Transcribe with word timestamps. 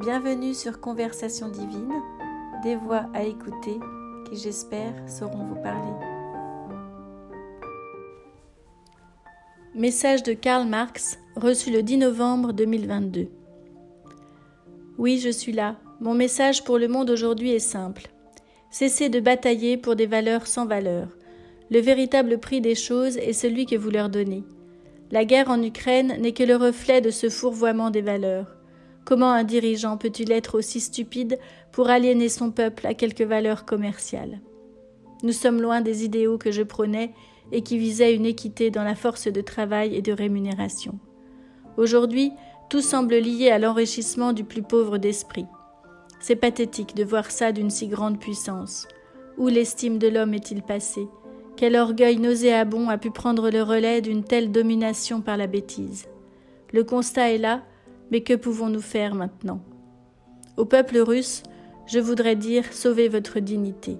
Bienvenue 0.00 0.54
sur 0.54 0.80
Conversation 0.80 1.50
divine, 1.50 1.92
des 2.62 2.74
voix 2.74 3.10
à 3.12 3.22
écouter 3.24 3.78
qui 4.24 4.36
j'espère 4.38 4.94
sauront 5.06 5.44
vous 5.44 5.62
parler. 5.62 5.92
Message 9.74 10.22
de 10.22 10.32
Karl 10.32 10.66
Marx 10.66 11.18
reçu 11.36 11.70
le 11.70 11.82
10 11.82 11.98
novembre 11.98 12.54
2022. 12.54 13.28
Oui, 14.96 15.18
je 15.18 15.28
suis 15.28 15.52
là. 15.52 15.76
Mon 16.00 16.14
message 16.14 16.64
pour 16.64 16.78
le 16.78 16.88
monde 16.88 17.10
aujourd'hui 17.10 17.50
est 17.50 17.58
simple. 17.58 18.08
Cessez 18.70 19.10
de 19.10 19.20
batailler 19.20 19.76
pour 19.76 19.96
des 19.96 20.06
valeurs 20.06 20.46
sans 20.46 20.64
valeur. 20.64 21.08
Le 21.70 21.80
véritable 21.80 22.38
prix 22.38 22.62
des 22.62 22.74
choses 22.74 23.18
est 23.18 23.34
celui 23.34 23.66
que 23.66 23.76
vous 23.76 23.90
leur 23.90 24.08
donnez. 24.08 24.44
La 25.10 25.26
guerre 25.26 25.50
en 25.50 25.62
Ukraine 25.62 26.16
n'est 26.20 26.32
que 26.32 26.44
le 26.44 26.56
reflet 26.56 27.02
de 27.02 27.10
ce 27.10 27.28
fourvoiement 27.28 27.90
des 27.90 28.00
valeurs. 28.00 28.59
Comment 29.04 29.32
un 29.32 29.44
dirigeant 29.44 29.96
peut-il 29.96 30.30
être 30.30 30.58
aussi 30.58 30.80
stupide 30.80 31.38
pour 31.72 31.88
aliéner 31.88 32.28
son 32.28 32.50
peuple 32.50 32.86
à 32.86 32.94
quelque 32.94 33.24
valeur 33.24 33.64
commerciale? 33.64 34.40
Nous 35.22 35.32
sommes 35.32 35.60
loin 35.60 35.80
des 35.80 36.04
idéaux 36.04 36.38
que 36.38 36.50
je 36.50 36.62
prônais 36.62 37.12
et 37.52 37.62
qui 37.62 37.78
visaient 37.78 38.14
une 38.14 38.26
équité 38.26 38.70
dans 38.70 38.84
la 38.84 38.94
force 38.94 39.26
de 39.28 39.40
travail 39.40 39.94
et 39.94 40.02
de 40.02 40.12
rémunération. 40.12 40.98
Aujourd'hui, 41.76 42.32
tout 42.68 42.80
semble 42.80 43.16
lié 43.16 43.50
à 43.50 43.58
l'enrichissement 43.58 44.32
du 44.32 44.44
plus 44.44 44.62
pauvre 44.62 44.98
d'esprit. 44.98 45.46
C'est 46.20 46.36
pathétique 46.36 46.94
de 46.94 47.04
voir 47.04 47.30
ça 47.30 47.50
d'une 47.50 47.70
si 47.70 47.88
grande 47.88 48.20
puissance. 48.20 48.86
Où 49.38 49.48
l'estime 49.48 49.98
de 49.98 50.06
l'homme 50.06 50.34
est-il 50.34 50.62
passé? 50.62 51.08
Quel 51.56 51.76
orgueil 51.76 52.18
nauséabond 52.18 52.88
a 52.88 52.98
pu 52.98 53.10
prendre 53.10 53.50
le 53.50 53.62
relais 53.62 54.00
d'une 54.00 54.22
telle 54.22 54.52
domination 54.52 55.20
par 55.20 55.36
la 55.36 55.46
bêtise? 55.46 56.06
Le 56.72 56.84
constat 56.84 57.32
est 57.32 57.38
là, 57.38 57.62
mais 58.10 58.22
que 58.22 58.34
pouvons-nous 58.34 58.80
faire 58.80 59.14
maintenant? 59.14 59.60
Au 60.56 60.64
peuple 60.64 60.98
russe, 60.98 61.42
je 61.86 61.98
voudrais 61.98 62.36
dire 62.36 62.64
sauvez 62.72 63.08
votre 63.08 63.40
dignité. 63.40 63.98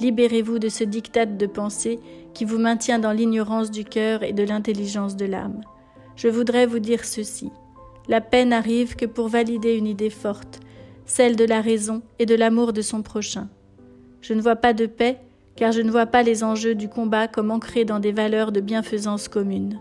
Libérez-vous 0.00 0.58
de 0.58 0.68
ce 0.68 0.84
diktat 0.84 1.26
de 1.26 1.46
pensée 1.46 1.98
qui 2.34 2.44
vous 2.44 2.58
maintient 2.58 2.98
dans 2.98 3.12
l'ignorance 3.12 3.70
du 3.70 3.84
cœur 3.84 4.22
et 4.22 4.32
de 4.32 4.42
l'intelligence 4.42 5.16
de 5.16 5.26
l'âme. 5.26 5.60
Je 6.16 6.28
voudrais 6.28 6.66
vous 6.66 6.78
dire 6.78 7.04
ceci. 7.04 7.50
La 8.08 8.20
paix 8.20 8.44
n'arrive 8.44 8.96
que 8.96 9.06
pour 9.06 9.28
valider 9.28 9.76
une 9.76 9.86
idée 9.86 10.10
forte, 10.10 10.60
celle 11.06 11.36
de 11.36 11.44
la 11.44 11.60
raison 11.60 12.02
et 12.18 12.26
de 12.26 12.34
l'amour 12.34 12.72
de 12.72 12.82
son 12.82 13.02
prochain. 13.02 13.48
Je 14.20 14.34
ne 14.34 14.40
vois 14.40 14.56
pas 14.56 14.72
de 14.72 14.86
paix, 14.86 15.20
car 15.56 15.72
je 15.72 15.80
ne 15.80 15.90
vois 15.90 16.06
pas 16.06 16.22
les 16.22 16.42
enjeux 16.44 16.74
du 16.74 16.88
combat 16.88 17.28
comme 17.28 17.50
ancrés 17.50 17.84
dans 17.84 18.00
des 18.00 18.12
valeurs 18.12 18.52
de 18.52 18.60
bienfaisance 18.60 19.28
commune. 19.28 19.78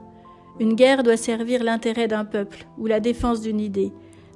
Une 0.62 0.76
guerre 0.76 1.02
doit 1.02 1.18
servir 1.18 1.64
l'intérêt 1.64 2.08
d'un 2.08 2.24
peuple 2.24 2.68
ou 2.78 2.86
la 2.86 3.00
défense 3.00 3.42
d'une 3.42 3.60
idée, 3.60 3.92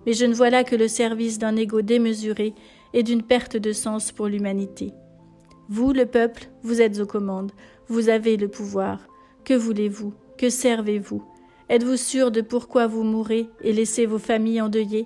mais 0.08 0.14
je 0.14 0.26
ne 0.26 0.34
vois 0.34 0.50
là 0.50 0.64
que 0.64 0.76
le 0.76 0.88
service 0.88 1.38
d'un 1.38 1.56
ego 1.56 1.84
démesuré 1.84 2.56
et 2.96 3.04
d'une 3.04 3.22
perte 3.22 3.58
de 3.58 3.72
sens 3.72 4.12
pour 4.12 4.26
l'humanité. 4.26 4.92
Vous, 5.70 5.94
le 5.94 6.08
peuple, 6.08 6.50
vous 6.64 6.82
êtes 6.82 7.00
aux 7.00 7.06
commandes, 7.06 7.52
vous 7.88 8.10
avez 8.10 8.38
le 8.38 8.48
pouvoir. 8.48 9.06
Que 9.44 9.54
voulez-vous? 9.54 10.16
Que 10.36 10.50
servez-vous? 10.50 11.24
Êtes-vous 11.70 11.96
sûr 11.96 12.32
de 12.32 12.42
pourquoi 12.42 12.88
vous 12.88 13.04
mourrez 13.04 13.48
et 13.62 13.72
laissez 13.72 14.08
vos 14.08 14.18
familles 14.18 14.62
endeuillées? 14.62 15.06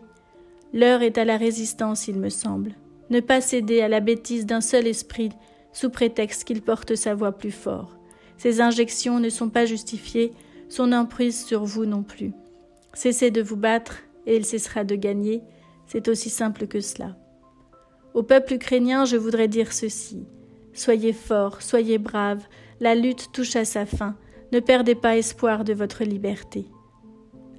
L'heure 0.72 1.02
est 1.02 1.18
à 1.18 1.26
la 1.26 1.36
résistance, 1.36 2.08
il 2.08 2.18
me 2.18 2.30
semble. 2.30 2.76
Ne 3.10 3.20
pas 3.20 3.42
céder 3.42 3.82
à 3.82 3.90
la 3.90 4.00
bêtise 4.00 4.46
d'un 4.46 4.62
seul 4.62 4.88
esprit 4.88 5.32
sous 5.74 5.90
prétexte 5.90 6.46
qu'il 6.46 6.62
porte 6.62 6.96
sa 6.96 7.14
voix 7.14 7.34
plus 7.34 7.52
fort. 7.52 7.98
Ces 8.38 8.62
injections 8.62 9.20
ne 9.20 9.28
sont 9.28 9.50
pas 9.50 9.66
justifiées, 9.66 10.32
son 10.70 10.92
emprise 10.94 11.46
sur 11.46 11.66
vous 11.66 11.86
non 11.86 12.04
plus. 12.04 12.32
Cessez 12.94 13.32
de 13.32 13.42
vous 13.42 13.58
battre 13.58 13.98
et 14.26 14.36
il 14.36 14.46
cessera 14.46 14.84
de 14.84 14.96
gagner, 14.96 15.42
c'est 15.86 16.08
aussi 16.08 16.30
simple 16.30 16.68
que 16.68 16.80
cela. 16.80 17.18
Au 18.14 18.24
peuple 18.24 18.54
ukrainien, 18.54 19.06
je 19.06 19.18
voudrais 19.18 19.48
dire 19.48 19.74
ceci. 19.74 20.26
Soyez 20.74 21.14
forts, 21.14 21.62
soyez 21.62 21.98
braves, 21.98 22.48
la 22.80 22.96
lutte 22.96 23.32
touche 23.34 23.56
à 23.56 23.66
sa 23.66 23.86
fin, 23.86 24.16
ne 24.52 24.60
perdez 24.60 24.96
pas 24.96 25.18
espoir 25.18 25.64
de 25.64 25.74
votre 25.74 26.04
liberté. 26.04 26.66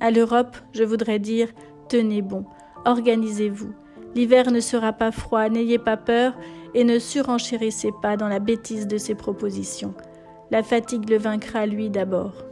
À 0.01 0.11
l'Europe, 0.11 0.57
je 0.73 0.85
voudrais 0.85 1.19
dire 1.19 1.49
tenez 1.89 2.23
bon, 2.23 2.45
organisez-vous. 2.85 3.73
L'hiver 4.15 4.51
ne 4.51 4.61
sera 4.61 4.93
pas 4.93 5.13
froid, 5.13 5.49
n'ayez 5.49 5.79
pas 5.79 5.97
peur 5.97 6.35
et 6.75 6.85
ne 6.85 6.99
surenchérissez 6.99 7.91
pas 8.01 8.17
dans 8.17 8.29
la 8.29 8.39
bêtise 8.39 8.87
de 8.87 8.97
ses 8.97 9.15
propositions. 9.15 9.95
La 10.51 10.63
fatigue 10.63 11.09
le 11.09 11.19
vaincra 11.19 11.67
lui 11.67 11.91
d'abord. 11.91 12.45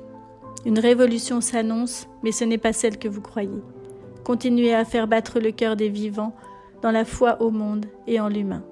Une 0.64 0.78
révolution 0.78 1.40
s'annonce, 1.40 2.08
mais 2.22 2.32
ce 2.32 2.44
n'est 2.44 2.58
pas 2.58 2.72
celle 2.72 2.98
que 2.98 3.08
vous 3.08 3.20
croyez. 3.20 3.62
Continuez 4.24 4.74
à 4.74 4.84
faire 4.84 5.06
battre 5.06 5.40
le 5.40 5.52
cœur 5.52 5.76
des 5.76 5.88
vivants 5.88 6.34
dans 6.82 6.90
la 6.90 7.04
foi 7.04 7.40
au 7.40 7.50
monde 7.50 7.86
et 8.06 8.20
en 8.20 8.28
l'humain. 8.28 8.64